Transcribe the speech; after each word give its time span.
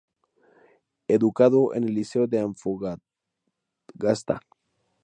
Educado 1.07 1.75
en 1.75 1.83
el 1.83 1.93
Liceo 1.93 2.25
de 2.25 2.39
Antofagasta. 2.39 4.39